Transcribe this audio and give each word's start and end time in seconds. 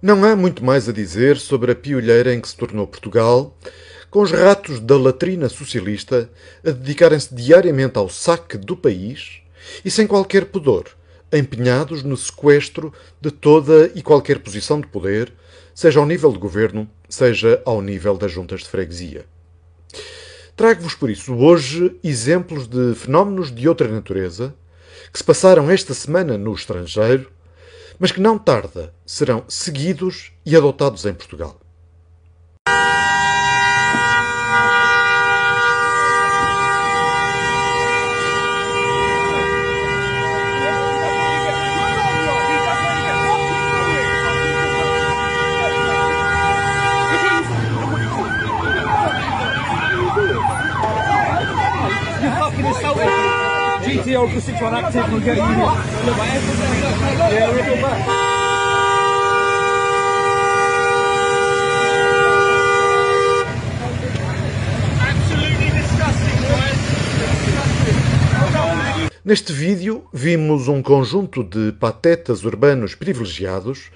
Não 0.00 0.24
há 0.24 0.36
muito 0.36 0.64
mais 0.64 0.88
a 0.88 0.92
dizer 0.92 1.38
sobre 1.38 1.72
a 1.72 1.74
piolheira 1.74 2.32
em 2.32 2.40
que 2.40 2.48
se 2.48 2.56
tornou 2.56 2.86
Portugal, 2.86 3.58
com 4.08 4.22
os 4.22 4.30
ratos 4.30 4.78
da 4.78 4.96
latrina 4.96 5.48
socialista 5.48 6.30
a 6.64 6.70
dedicarem-se 6.70 7.34
diariamente 7.34 7.98
ao 7.98 8.08
saque 8.08 8.56
do 8.56 8.76
país 8.76 9.40
e 9.84 9.90
sem 9.90 10.06
qualquer 10.06 10.44
pudor, 10.44 10.84
empenhados 11.32 12.04
no 12.04 12.16
sequestro 12.16 12.92
de 13.20 13.32
toda 13.32 13.90
e 13.92 14.00
qualquer 14.00 14.38
posição 14.38 14.80
de 14.80 14.86
poder, 14.86 15.32
seja 15.74 15.98
ao 15.98 16.06
nível 16.06 16.30
de 16.30 16.38
governo, 16.38 16.88
seja 17.08 17.60
ao 17.64 17.82
nível 17.82 18.16
das 18.16 18.30
juntas 18.30 18.60
de 18.60 18.68
freguesia. 18.68 19.24
Trago-vos 20.54 20.94
por 20.94 21.10
isso 21.10 21.34
hoje 21.34 21.96
exemplos 22.04 22.68
de 22.68 22.94
fenómenos 22.94 23.52
de 23.52 23.68
outra 23.68 23.88
natureza 23.88 24.54
que 25.12 25.18
se 25.18 25.24
passaram 25.24 25.68
esta 25.68 25.92
semana 25.92 26.38
no 26.38 26.54
estrangeiro, 26.54 27.28
mas 27.98 28.12
que 28.12 28.20
não 28.20 28.38
tarda 28.38 28.92
serão 29.04 29.44
seguidos 29.48 30.32
e 30.44 30.56
adotados 30.56 31.04
em 31.04 31.14
Portugal. 31.14 31.58
GTO 53.82 54.32
for 54.32 54.40
6 54.40 54.62
on 54.62 54.74
active, 54.74 55.12
we'll 55.12 55.20
get 55.20 55.36
you 55.36 55.44
here. 55.44 55.54
Yeah, 57.32 57.50
we'll 57.52 57.64
go 57.64 57.82
back. 57.82 58.38
Neste 69.24 69.52
vídeo, 69.52 70.06
vimos 70.10 70.68
um 70.68 70.82
conjunto 70.82 71.44
de 71.44 71.72
patetas 71.72 72.44
urbanos 72.44 72.94
privilegiados 72.94 73.90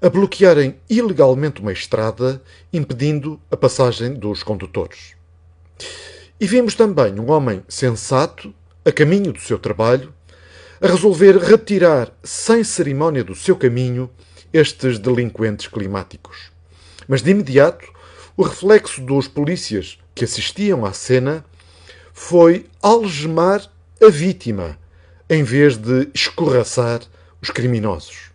a 0.00 0.08
bloquearem 0.08 0.76
ilegalmente 0.88 1.60
uma 1.60 1.72
estrada, 1.72 2.40
impedindo 2.72 3.40
a 3.50 3.56
passagem 3.56 4.14
dos 4.14 4.44
condutores. 4.44 5.16
E 6.38 6.46
vimos 6.46 6.76
também 6.76 7.18
um 7.18 7.32
homem 7.32 7.64
sensato, 7.68 8.54
a 8.86 8.92
caminho 8.92 9.32
do 9.32 9.40
seu 9.40 9.58
trabalho, 9.58 10.14
a 10.80 10.86
resolver 10.86 11.36
retirar 11.38 12.16
sem 12.22 12.62
cerimónia 12.62 13.24
do 13.24 13.34
seu 13.34 13.56
caminho 13.56 14.08
estes 14.52 15.00
delinquentes 15.00 15.66
climáticos. 15.66 16.52
Mas 17.08 17.20
de 17.20 17.32
imediato, 17.32 17.84
o 18.36 18.44
reflexo 18.44 19.00
dos 19.00 19.26
polícias 19.26 19.98
que 20.14 20.24
assistiam 20.24 20.86
à 20.86 20.92
cena 20.92 21.44
foi 22.12 22.66
algemar 22.80 23.68
a 24.00 24.08
vítima, 24.08 24.78
em 25.28 25.42
vez 25.42 25.76
de 25.76 26.08
escorraçar 26.14 27.00
os 27.42 27.50
criminosos. 27.50 28.30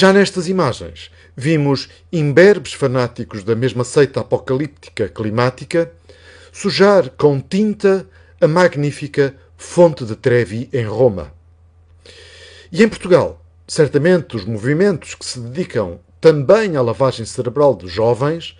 Já 0.00 0.14
nestas 0.14 0.48
imagens, 0.48 1.10
vimos 1.36 1.86
imberbes 2.10 2.72
fanáticos 2.72 3.44
da 3.44 3.54
mesma 3.54 3.84
seita 3.84 4.20
apocalíptica 4.20 5.10
climática 5.10 5.92
sujar 6.50 7.10
com 7.18 7.38
tinta 7.38 8.08
a 8.40 8.48
magnífica 8.48 9.34
Fonte 9.58 10.06
de 10.06 10.16
Trevi 10.16 10.70
em 10.72 10.86
Roma. 10.86 11.34
E 12.72 12.82
em 12.82 12.88
Portugal, 12.88 13.44
certamente 13.68 14.36
os 14.36 14.46
movimentos 14.46 15.14
que 15.14 15.26
se 15.26 15.38
dedicam 15.38 16.00
também 16.18 16.76
à 16.76 16.80
lavagem 16.80 17.26
cerebral 17.26 17.76
de 17.76 17.86
jovens 17.86 18.56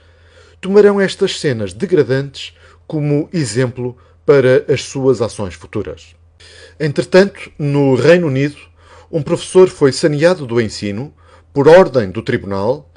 tomarão 0.61 1.01
estas 1.01 1.41
cenas 1.41 1.73
degradantes 1.73 2.55
como 2.87 3.31
exemplo 3.33 3.97
para 4.27 4.71
as 4.71 4.83
suas 4.83 5.23
ações 5.23 5.55
futuras. 5.55 6.15
Entretanto, 6.79 7.51
no 7.59 7.95
Reino 7.95 8.27
Unido, 8.27 8.59
um 9.11 9.23
professor 9.23 9.71
foi 9.71 9.91
saneado 9.91 10.47
do 10.47 10.61
ensino 10.61 11.15
por 11.53 11.69
ordem 11.69 12.11
do 12.11 12.23
tribunal, 12.23 12.89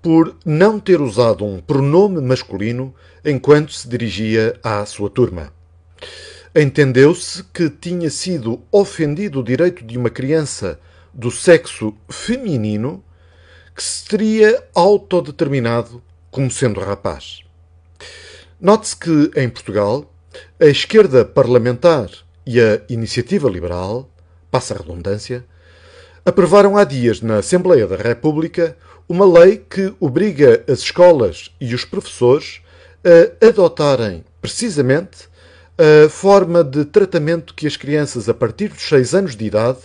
por 0.00 0.36
não 0.44 0.78
ter 0.78 1.00
usado 1.00 1.44
um 1.44 1.60
pronome 1.60 2.20
masculino 2.20 2.94
enquanto 3.24 3.72
se 3.72 3.88
dirigia 3.88 4.58
à 4.62 4.84
sua 4.86 5.10
turma. 5.10 5.52
Entendeu-se 6.54 7.44
que 7.44 7.68
tinha 7.68 8.08
sido 8.08 8.62
ofendido 8.72 9.40
o 9.40 9.44
direito 9.44 9.84
de 9.84 9.98
uma 9.98 10.10
criança 10.10 10.80
do 11.12 11.30
sexo 11.30 11.94
feminino 12.08 13.02
que 13.74 13.82
se 13.82 14.04
teria 14.06 14.64
autodeterminado 14.74 16.02
como 16.30 16.50
sendo 16.50 16.80
rapaz. 16.80 17.42
Note-se 18.60 18.96
que, 18.96 19.30
em 19.36 19.48
Portugal, 19.48 20.12
a 20.60 20.66
esquerda 20.66 21.24
parlamentar 21.24 22.08
e 22.46 22.60
a 22.60 22.80
iniciativa 22.88 23.48
liberal, 23.48 24.10
passa 24.50 24.74
a 24.74 24.78
redundância, 24.78 25.44
aprovaram 26.28 26.76
há 26.76 26.84
dias 26.84 27.22
na 27.22 27.38
Assembleia 27.38 27.86
da 27.86 27.96
República 27.96 28.76
uma 29.08 29.24
lei 29.24 29.56
que 29.56 29.94
obriga 29.98 30.62
as 30.68 30.80
escolas 30.80 31.50
e 31.58 31.74
os 31.74 31.86
professores 31.86 32.60
a 33.42 33.46
adotarem 33.46 34.22
precisamente 34.38 35.26
a 35.78 36.06
forma 36.10 36.62
de 36.62 36.84
tratamento 36.84 37.54
que 37.54 37.66
as 37.66 37.78
crianças 37.78 38.28
a 38.28 38.34
partir 38.34 38.68
dos 38.68 38.82
6 38.82 39.14
anos 39.14 39.36
de 39.36 39.46
idade 39.46 39.78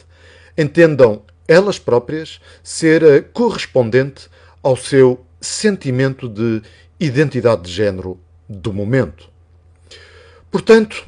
entendam 0.57 1.21
elas 1.47 1.79
próprias 1.79 2.41
ser 2.61 3.29
correspondente 3.31 4.27
ao 4.61 4.75
seu 4.75 5.25
sentimento 5.39 6.27
de 6.27 6.61
identidade 6.99 7.61
de 7.61 7.71
género 7.71 8.19
do 8.49 8.73
momento. 8.73 9.29
Portanto, 10.51 11.07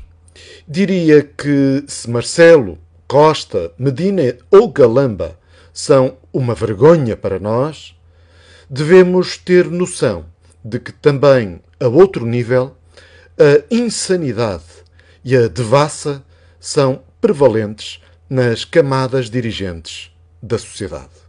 diria 0.65 1.23
que 1.23 1.83
se 1.87 2.09
Marcelo 2.09 2.79
Costa, 3.07 3.71
Medina 3.77 4.35
ou 4.49 4.67
Galamba 4.67 5.37
são 5.71 6.17
uma 6.33 6.55
vergonha 6.55 7.15
para 7.15 7.39
nós, 7.39 7.95
devemos 8.69 9.37
ter 9.37 9.65
noção 9.69 10.25
de 10.63 10.79
que 10.79 10.91
também, 10.91 11.61
a 11.79 11.87
outro 11.87 12.25
nível, 12.25 12.75
a 13.37 13.63
insanidade 13.69 14.63
e 15.23 15.35
a 15.35 15.47
devassa 15.47 16.23
são 16.59 17.03
prevalentes 17.21 18.01
nas 18.29 18.65
camadas 18.65 19.29
dirigentes 19.29 20.11
da 20.41 20.57
sociedade. 20.57 21.24